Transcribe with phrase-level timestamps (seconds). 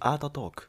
[0.00, 0.68] アートトーク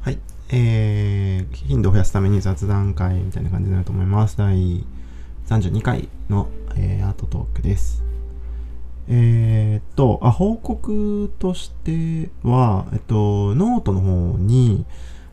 [0.00, 0.18] はい。
[0.50, 4.36] えー、頻度を増やすために雑談会みたいな感じになると思います。
[4.36, 4.84] 第
[5.46, 8.02] 32回の、えーアートトークです。
[9.08, 9.45] えー、
[9.96, 14.86] と、あ、報告としては、えっと、ノートの方に、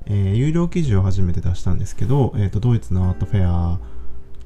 [0.05, 3.79] えー有料記事を初めて出したんですけど、えっと、ドイツのアートフェア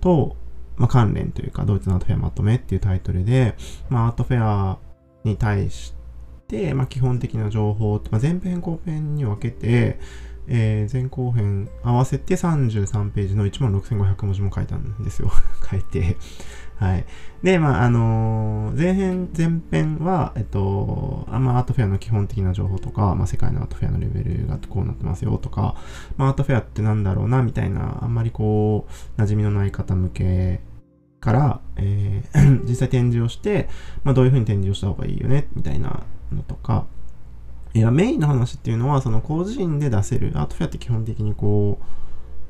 [0.02, 0.36] と、
[0.76, 3.56] まあ、関連というか、ドイツのアートフェアまとめっていうタイトルで、
[3.90, 4.78] まあ、アートフェア
[5.24, 5.94] に対し
[6.48, 10.00] て、まあ、基本的な情報、まあ、前編後編に分けて、
[10.48, 15.32] えー前後編合わせて33ページの16,500文字も書いたんですよ。
[15.70, 16.18] 書いて。
[16.78, 17.06] はい。
[17.42, 25.76] で、まあ、あのー前編、前編は、えっと、あまあ、アートフェアの基本的な情報とか、まあ、世界のアートフェアのレベルがこうなってますよとか、
[26.18, 30.62] まあ、アートフェアってなんだろうな、みたいな、あんまりこう、馴染みのない方向け
[31.20, 33.70] から、えー 実際展示をして、
[34.04, 36.86] まあ、どういうふうに展示をした方がいいよね、みたいなのとか、
[37.78, 41.86] いや、メインの話っていうのは、その個人で出せる、アートフェアって基本的にこう、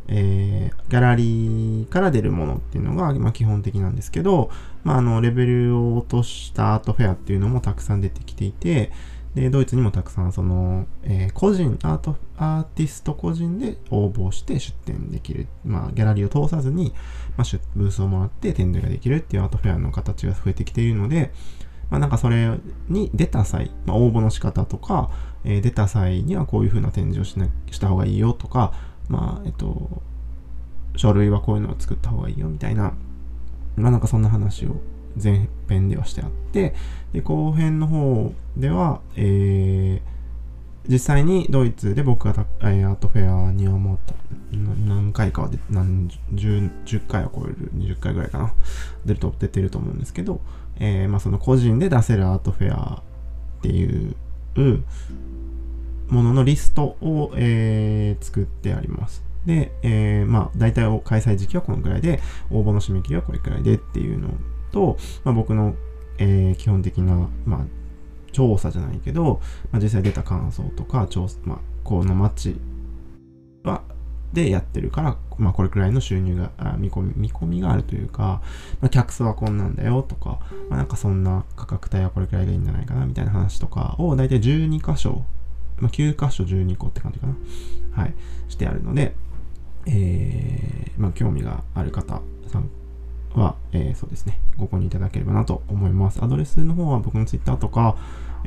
[0.08, 4.50] えーギャラリーから出るものっていうのが、まあ、基本的なんですけど、
[4.86, 8.94] まあ、あの、レベルを落としたアートフェアっていうのもたくさん出てきていて、
[9.36, 15.48] で、ドイツにもたくさん、その、えー個人、アート、アーティスト個人で応募して出展できる。
[15.66, 16.94] まあ、ギャラリーを通さずに、
[17.36, 21.34] まあ、ブースをもらって展示ができるっていうアートフェアの形が増えてきているので、
[21.90, 22.50] まあ、なんかそれ
[22.90, 25.10] に出た際、まあ、応募の仕方とか、
[25.44, 28.74] えー出た際にはこういう風な展示をしなした方がいいよとか、
[29.08, 30.02] まあ、えっと、
[30.96, 32.94] 書類はこういうのを作った方がいいよみたいな、
[33.76, 34.76] まあなんかそんな話を
[35.22, 36.76] 前編ではしてあって、
[37.14, 40.18] で、後編の方では、えー
[40.90, 44.00] 実際にドイツで僕が、アートフェアにはも
[44.54, 48.54] うな何回かは何十10回は超える20回ぐらいかな
[49.06, 50.40] 出ると出てると思うんですけど、
[50.80, 53.02] えーまあ、その個人で出せるアートフェア
[53.60, 54.16] っていう
[56.10, 59.24] もののリストを、えー作ってあります。
[59.46, 62.20] で、えーまあ、大体開催時期はこのくらいで、
[62.52, 64.30] 応募の締め切りはこれくらいでっていうの
[64.72, 65.76] と、まあ、僕の、
[66.18, 67.66] えー基本的な、まあ、
[68.32, 72.60] 調査じゃないけど、まあ、実際出た感想とか、調査、まあ、この街
[73.64, 73.84] は、
[74.34, 78.42] でやってるから、まあ、これくらいの収入が、見込み、見込みがあるというか、
[78.82, 80.40] まあ、客数はこんなんだよとか、
[80.70, 85.24] まあ、なんかそんな価格帯はこれくらいがいいんじゃないかなみたいな話とかを大体12箇所、
[85.80, 87.36] まあ、9箇所12個って感じかな。
[87.92, 88.14] はい。
[88.48, 89.16] してあるので、
[89.86, 92.70] えー、まあ、興味がある方さん
[93.34, 96.24] は、えーそうですね、ご購入いただければなと思います。
[96.24, 97.96] アドレスの方は僕の Twitter とか、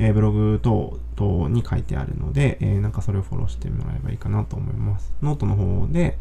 [0.00, 5.12] えブログ等々に書いてあるので、えなんかそれをフォローしてもらえばいいかなと思います。
[5.20, 6.18] ノートの方で、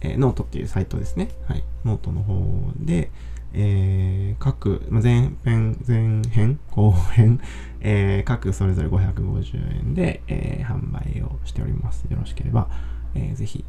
[0.00, 1.28] えノートっていうサイトですね。
[1.48, 1.64] はい。
[1.84, 2.40] ノートの方
[2.78, 3.10] で、
[3.54, 7.40] えー各、ま前編、前編、後編、
[7.80, 12.04] えー各それぞれ550円で、えー販売をしております。
[12.04, 12.68] よろしければ、
[13.14, 13.64] えーぜひ、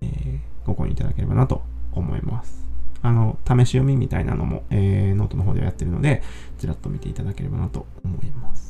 [0.00, 1.62] えーご購入いただければなと
[1.92, 2.66] 思います。
[3.00, 6.22] あの、試し読みみたいなのも、えーノートの方ではやってるので、
[6.58, 8.67] ちらっと見ていただければなと思います。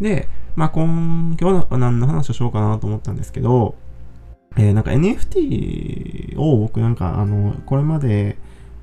[0.00, 3.74] で、まあ、今、今日は何の話をしようかなと思ったんですけど、
[4.56, 8.36] えーなんか NFT を僕なんか、あの、これまで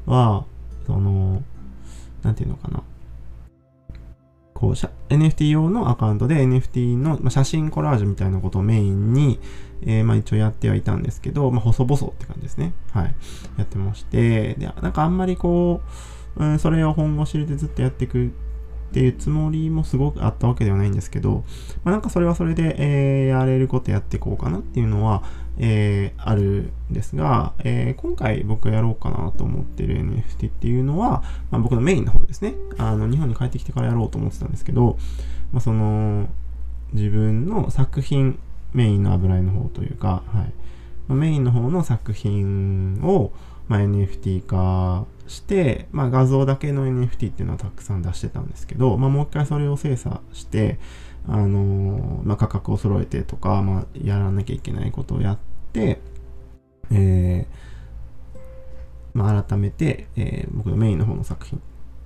[0.05, 0.45] は、
[0.85, 1.43] その、
[2.23, 2.83] なんていうのかな。
[4.53, 9.39] こう、NFT 用のアカウントで NFT の、まあ、写真コラージュみたいなことをメインに、
[9.81, 12.73] えーまあ一応やってはいたんですけど、まあ細々って感じですね。
[12.91, 13.15] はい。
[13.57, 15.81] やってまして、で、なんかあんまりこ
[16.37, 18.31] う、うん、それを本腰入れてずっとやっていく
[18.89, 21.43] っていうつもりもすごくあったわけではないんですけど、
[21.83, 25.23] まあなんかそれはそれで、えーやれることやっていこうかなっていうのは、
[25.57, 32.55] えーあるんですが、えー今回僕がやろうかなと思ってる NFT っていうのは、まあ、僕のメインの方ですね。
[32.77, 34.97] あの、日本に帰ってきてからやろうと思ってたんですけど、
[35.51, 36.29] まあ、その、
[36.93, 38.39] 自分の作品、
[38.73, 40.43] メインの油絵の方というか、は
[41.09, 41.13] い。
[41.13, 43.31] メインの方の作品を、
[43.67, 50.79] まあ、NFT 化して、まあ、画像だけの NFT っていうのはたくさん出してたんですけど、まあ、もう一回それを精査して、
[51.27, 55.37] あのまあ、価格を揃えてとか、まあ、やらなきゃいけないことをやっ
[55.73, 55.99] て、
[56.91, 57.67] えー
[59.13, 61.61] まあ、改めて、えー僕のメインの方の作品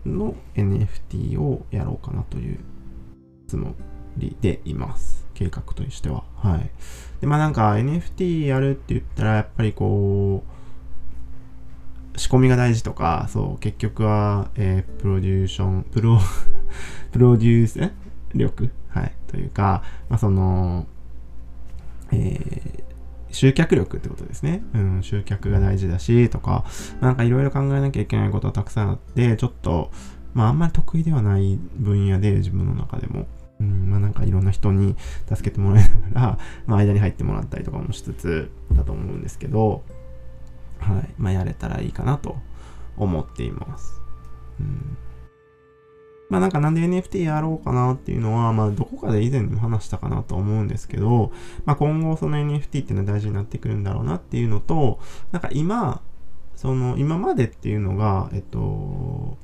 [0.06, 2.60] の NFT をやろうかなという
[3.48, 3.76] つも
[4.18, 5.28] りでいます。
[5.34, 6.24] 計画としては。
[6.38, 6.70] はい。
[7.20, 10.61] で、まあなんか NFT やるって言ったら、やっぱりこう、
[12.16, 16.20] 仕込みが大事とか、そう、結局は、えープロデューション、プロ、
[17.12, 17.92] プロデュース、え
[18.34, 18.70] 力？
[18.90, 19.14] はい。
[19.28, 20.86] というか、まあ、その、
[22.12, 22.92] えー
[23.34, 24.62] 集客力ってことですね。
[24.74, 26.66] うん、集客が大事だし、とか、
[27.00, 29.90] なんかいろいろ考えなきゃいけないことはたくさんあって、ちょっと、
[30.34, 33.28] まああんまり得意ではない分野で、自分の中でも。
[33.62, 34.96] うん、まあなんかいろんな人に
[35.30, 39.84] 助けてもらいながら、まあ間に入ってもらったりとかもしつつだと思うんですけど、
[40.82, 41.14] はい。
[41.18, 42.36] まあやれたらいいかなと
[42.98, 44.02] 思っています。
[44.60, 44.98] うん。
[46.30, 51.32] まあなんかなんで NFT やろうかなっていうのは、まあどこかで以前にも話したかなと思うんですけど、
[51.66, 55.00] まあ今後その NFT っていうのは大事になってくるんだろうなっていうのと、
[55.32, 56.02] なんか今、
[56.56, 59.38] その今までっていうのが、えっと、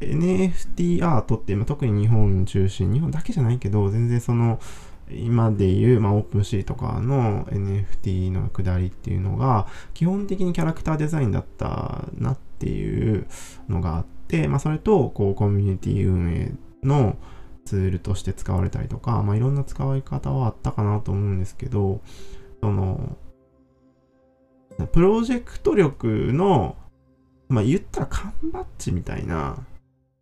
[0.00, 4.60] NFT アートって今特に日本中心、日本だけじゃないけど、全然その、
[5.14, 13.26] 今で言う、まあ、オープンシーとかの NFT の下りっていうのが、基本的にキャラクターデザインだったなっていう
[13.68, 16.52] のがあって、まあ、それと、こう、コミュニティ運営
[16.82, 17.16] の
[17.64, 22.00] ツールとして使われたりとか、まあ、いろんな使い方はあったかなと思うんですけど、
[22.60, 23.16] その、
[24.92, 26.76] プロジェクト力の、
[27.48, 29.58] まあ、言ったら缶バッジみたいな、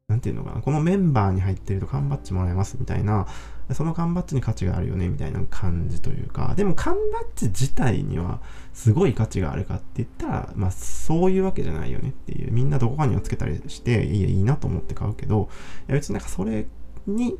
[0.08, 3.26] なんていうのかな、このメンバーに入ってると缶バッジもらえますみたいな、
[3.72, 8.40] その缶バッジに価値があるよねみたいな感じというか、でも缶バッジ自体には
[8.72, 15.50] すごい価値があるかって言ったら、まあそういうわけじゃないよねっていう、みんなどこかにはつけたりして、いや、いいなと思って買うけど、
[15.88, 16.66] いや別になんかそれ
[17.06, 17.36] に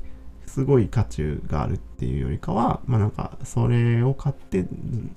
[0.48, 4.66] すごい価値があるっていうよりかは、まあなんかそれを買って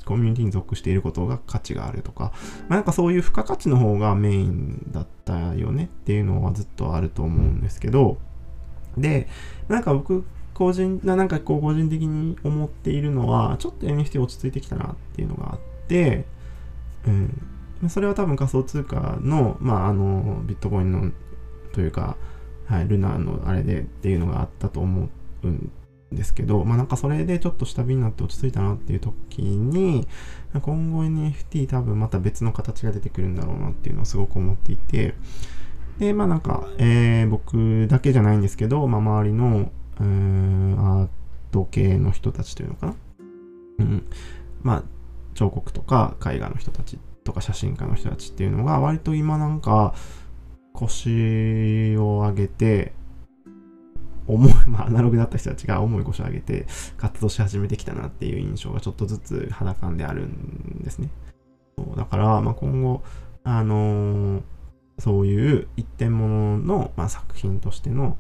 [0.06, 2.32] コミュニティに属していることが価値があるとか、
[2.68, 8.18] まあなんかそういう付加価値の方がメインだったよねっていうのはずっとあると思うんですけど、
[8.98, 9.28] で、
[9.68, 16.26] なんか僕個人な、んかこう個人的に思っているのは、ちょっと NFT 落ち着いてきたなっていうのがあって、
[17.08, 17.90] うん。
[17.90, 21.12] それは多分仮想通貨の、まああの、ビットコインの、
[21.74, 22.16] というか、
[22.68, 25.10] はい、ルナのあれでっていうのがあったと思
[25.44, 25.72] うん
[26.12, 30.08] ですけど、まあなんかそれでちょっと下火になって落ち着いたなっていう時に、
[30.54, 35.16] 今後 NFT 多分また別の形が出てくるんだろうなっていうのをすごく思っていて、
[36.00, 41.10] で、まあなんか、えー僕だけじゃないんですけど、まあ周りの、うーん、アー
[41.52, 42.96] ト系の人たちというのかな？
[43.80, 44.06] うん。
[44.64, 44.84] まあ、
[45.34, 49.94] 彫刻とか絵画の人たちとか写真家の人たちっていうのが割と今なんか
[50.74, 52.94] 腰を上げて、
[54.34, 56.66] 重い、まあ、アナログだった人たちが重い腰を上げて
[56.98, 61.10] 活動し始めてきたなっていう印象がちょっとずつ肌感であるんですね。
[61.78, 63.04] そうだから、まあ、今後、
[63.44, 64.42] あのー
[65.02, 68.18] そういう一点物の、まあ、作品としての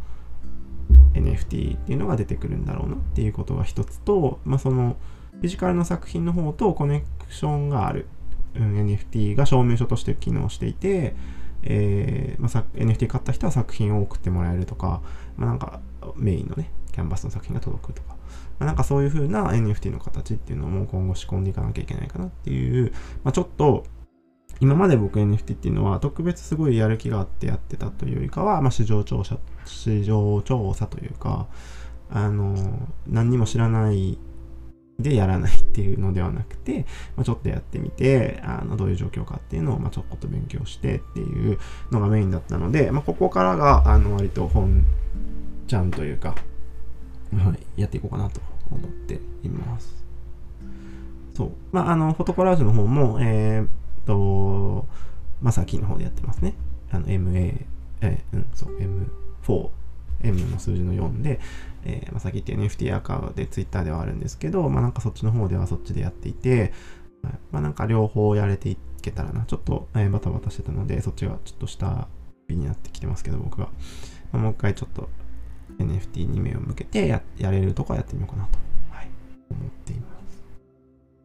[1.13, 4.97] NFT っていうのが出てくるんだろうなっていうことが一つと、まあ、その
[5.33, 8.07] フィジカルの作品の方とコネクションがある、
[8.55, 11.15] うん、NFT が証明書として機能していて、
[11.63, 15.01] えーまあ、NFT 買った人は作品を送ってもらえるとか、
[15.37, 15.79] まあ、なんか
[16.15, 18.15] メインのねキャンバスの作品が届くとか、ま
[18.59, 22.91] あ、なんかそういう風な NFT の形っていうのも今後仕込んでいかなきゃいけないかなっていう、
[23.23, 23.85] まあ、ちょっと
[24.59, 31.47] 今まで僕 NFT っていうのは特別すごいやる気があってやってたというよりかは、まあ、市場調査、市場調査というか、
[32.11, 32.55] あの、
[33.07, 34.19] 何にも知らない
[35.01, 41.57] でやらないっていうのではなくて、 まあ、ちょっとやってみて、あの、どういう状況かっていうのを、まあ、ちょこっと勉強してっていう
[41.91, 44.85] のがメインだったので、まあ、ここからが、あの、割と本
[45.67, 46.35] ちゃんというか、
[47.33, 50.01] はい、やっていこうかなと思っています。
[51.33, 51.51] そう。
[51.71, 53.67] まあ、あの、フォトコラージュの方も、えー
[54.05, 54.85] と、
[55.41, 56.55] まさきの方でやってますね。
[56.91, 57.65] あの、MA、
[58.01, 59.69] えーうん、そう、M4、
[60.23, 61.39] M の数字の4で、
[61.83, 66.73] えー、まあさきって NFT アカウントで Twitter ではあるんですけど、まあなんかそっちの方ではそっちでやっていて、
[67.51, 69.45] まあなんか両方やれていけたらな。
[69.45, 72.07] ちょっと、えーバタバタしてたので、そっちがちょっと下
[72.47, 73.69] 火になってきてますけど、僕は。
[74.31, 75.09] まあもう一回ちょっと
[75.79, 78.59] NFT に目を向けてややれるとこはやってみようかなと、
[78.91, 79.09] はい、
[79.49, 80.43] 思っています。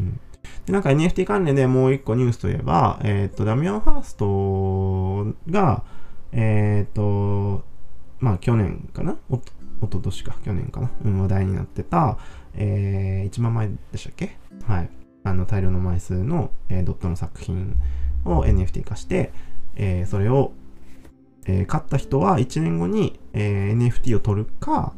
[0.00, 0.20] うん。
[0.66, 5.84] で、なんか NFT 関連でもう一個ニュースといえば、えっ、と、ダミアン・ハーストが、
[6.32, 7.64] えっ、と、
[8.20, 9.16] まあ去年かな？
[9.30, 12.16] おと一昨年か、去年かな、うん、話題になってた、
[12.54, 14.36] えー、1万枚でしたっけ？
[14.66, 14.90] はい。
[15.24, 17.76] あの、大量の枚数の、えードットの作品
[18.24, 19.32] を NFT 化して、
[19.74, 20.52] えーそれを、
[21.46, 24.94] えー買った人は1年後に、えー NFT を取るか、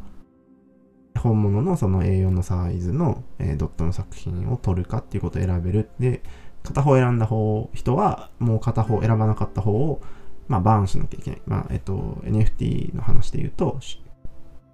[1.19, 5.91] 本物のその A4 のサイズの、えードットの作品を取るかっていうことを選べる。
[5.99, 6.23] で、
[6.63, 10.01] 片方選んだ方、人はもう片方選ばなかった方を、
[10.49, 11.43] まあ、バーンしなきゃいけない。
[11.47, 13.79] まあ、えっと、NFT の話で言うと、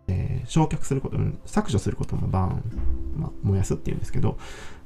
[0.08, 2.62] えー焼却すること、削除することもバーン、
[3.16, 4.38] まあ、燃やすっていうんですけど、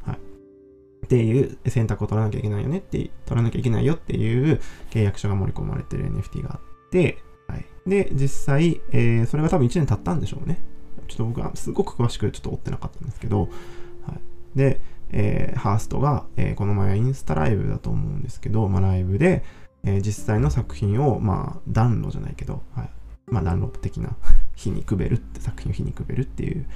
[0.03, 0.17] はい。
[0.17, 7.19] っていう選択を取らなきゃいけないよねって、取らなきゃいけないよっていう契約書が盛り込まれてる NFT があって、
[7.49, 7.67] はい。
[7.87, 10.63] で、実際、えーそれが多分1年経ったんでしょうね。
[11.09, 13.49] ちょっと僕はすごく詳しくちょっと追ってなかったんですけど、はい。
[14.57, 14.81] で、
[15.11, 19.43] えーハーストが、えーこの前はインスタライブだと思うんですけど、まあ、ライブで、
[19.85, 22.91] えー実際の作品を、まあ、暖炉じゃないけど、はい。
[23.27, 24.17] まあ、暖炉的な
[24.55, 26.67] 火にくべるって、作品を火にくべるっていう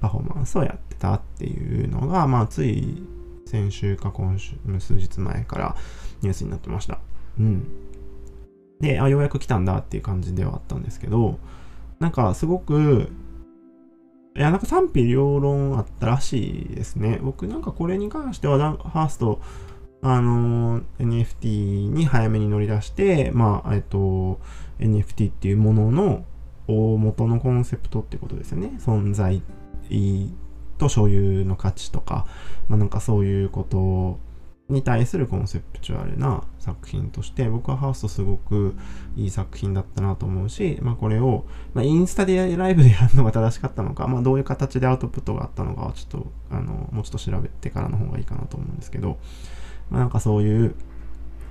[0.00, 3.06] パフォーマンスをやってたっていうのが、まあ、つい
[3.46, 5.76] 先週か今週、数日前から
[6.20, 6.98] ニュースになってました。
[7.38, 7.66] うん。
[8.80, 11.38] で、あ、ようやく来たんだっていう感じではあったんですけど、
[11.98, 13.08] なんかすごく、
[14.36, 17.18] いや、なんか賛否両論あったらしいですね。
[17.22, 19.40] 僕なんかこれに関してはダン、ハースト、
[20.00, 24.40] あの NFT に早めに乗り出して、まあ、えっと、
[24.78, 26.24] NFT っていうものの
[26.68, 28.72] 大元のコンセプトってことですよね。
[28.78, 29.42] 存在
[30.76, 32.26] と所有の価値とか、
[32.68, 34.20] まあなんかそういうこと
[34.72, 38.76] に対するコンセプチュアルな作品として、僕はハーストすごく
[39.16, 49.18] いい作品だったなと思うし、まあこれを、まあインスタでライブでやるのが正しかったのか、まあどういう形でアウトプットがあったのかはちょっと、あの、もうちょっと調べてからの方がいいかなと思うんですけど、
[49.90, 50.74] まあなんかそういう、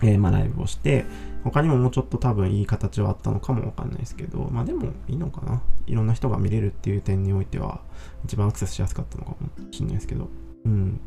[0.01, 1.05] えーまあライブをして、
[1.43, 5.61] 他にももうちょっと多分いい形はあったのかもわかんないですけど、まあでもいいのかな。
[5.85, 7.81] いろんな人が見れるっていう点においては、
[8.25, 9.37] 一番アクセスしやすかったのかも
[9.71, 10.29] しれないですけど、
[10.65, 10.99] うん。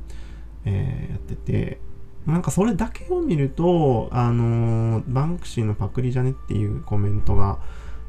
[0.64, 1.80] えーやってて、
[2.26, 7.58] なんかそれだけを見ると、あのーバンクシーのパクリじゃねっていうコメントが、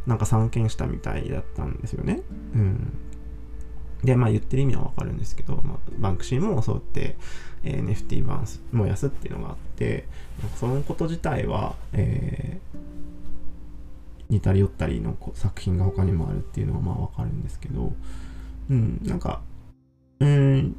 [0.08, 2.24] なんか散見したみたいだったんですよね。
[2.56, 2.94] うん。
[4.04, 7.18] で、まあ言ってる意味はわかるんですけど、まあ、バンクシーもそうやって、
[7.64, 10.06] えー NFT 版燃やすっていうのがあって、
[10.56, 13.02] そのこと自体は、えー
[14.32, 17.94] 似たり寄ったりの作品が他にもあるっていうのはまあわかるんですけど、
[18.70, 19.42] うん、なんか、
[20.22, 20.78] うん、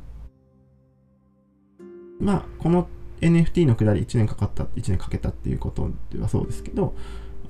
[2.19, 2.89] まあ、この
[3.21, 6.95] NFT のくだり1年かかった、1年かけたっていうことではそうですけど、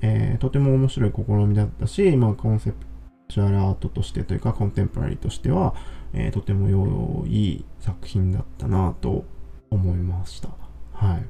[0.01, 2.92] えーとても面白い試みだったし、まあ、コンセプト
[3.29, 5.75] チュアルアートとしてというか、コンテンポラリーとしては、
[6.13, 9.25] えーとても良い作品だったなと
[9.71, 10.49] 思いました。
[10.93, 11.25] はい。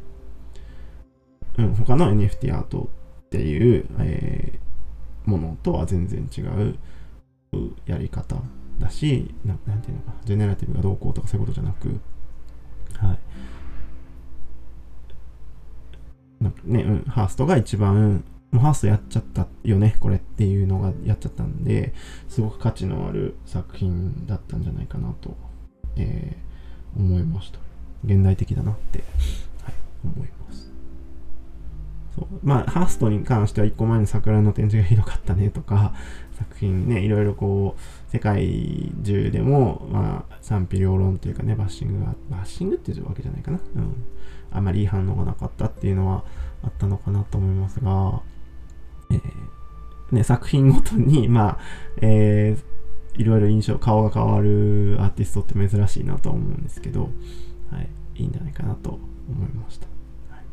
[1.60, 2.90] うん、他の NFT アート
[3.26, 4.64] っていう、えー
[5.26, 6.78] ものとは全然違う
[7.58, 8.36] うやり方
[8.80, 12.00] だしな、なんていうのかな、ジェネラティブがどうこうとかそういうことじゃなく、
[12.98, 13.20] はい。
[16.44, 18.24] なんかね、うん、ハーストが一番、
[18.54, 21.94] もうハーストやっちゃったよね、これっていうのがやっちゃったんで、
[22.30, 25.36] すごく価値のある作品だったんじゃないかなと、
[25.98, 26.54] えー
[26.98, 27.60] 思いました。
[28.06, 29.04] 現代的だなって、
[29.64, 30.72] はい、思います。
[32.16, 35.94] そうまあ、ハーストに関しては1個前の桜の展示がひどかったねとか、
[36.38, 43.60] 作品ね、いろいろこう、世界中でも、まあ、賛否両論というかね、バッシングが、バッシングっていうわけじゃないかな。
[43.76, 44.06] うん。
[44.52, 46.24] あまりいい反応がなかったっていうのは
[46.62, 48.22] あったのかなと思いますが、
[49.14, 51.58] えーね、作品ごとに、 まあ、
[52.02, 52.74] えー
[53.16, 57.12] いろいろ印象、顔が変わるアーティストって珍しいなとは思うんですけど、
[57.70, 58.90] はい、いいんじゃないかなと
[59.30, 59.86] 思いました。
[60.32, 60.46] はい、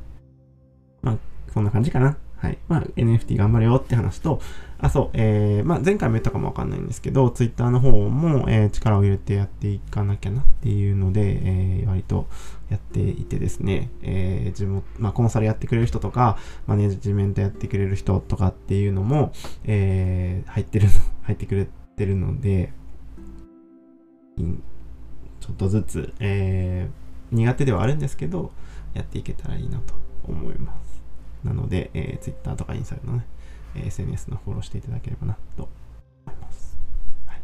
[1.00, 1.16] まあ、
[1.50, 2.18] そんな感じかな。
[2.40, 2.58] はい。
[2.68, 4.40] まあ、NFT 頑張れよって話と、
[4.78, 12.26] あ、そう、えー、まあ、前回も言ったかもわかんないんですけど、Twitter の方も、えー力を入れてやっていかなきゃなっていうので、えー割と
[12.70, 19.32] やっていてですね、えー地元、まあ、コンサルやってくれる人とか、マネジメントやってくれる人とかっていうのも、
[19.64, 20.88] えー入ってる、
[21.22, 22.72] 入ってくれてるので、
[25.40, 28.50] ちょっとずつ、えー苦手ではあるんですけど、
[28.94, 29.94] やっていけたらいいなと
[30.26, 31.02] 思います。
[31.44, 33.26] なので、えー Twitter とかインサイドのね、
[33.76, 35.68] えー SNS のフォローしていただければなと
[36.26, 36.76] 思います。
[37.26, 37.40] はい、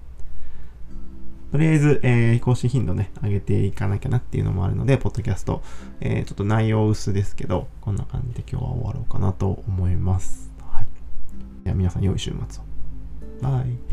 [1.53, 5.63] とりあえず、えー更新頻度ね、上げていかなきゃなっていうのもあるので、ポッドキャスト、
[6.01, 10.51] えーちょっと内容薄ですけど、こんな感じで今日は終わろうかなと思います。
[10.71, 10.87] はい。
[11.65, 12.67] では皆さん、良い週末を。
[13.43, 13.86] バイ。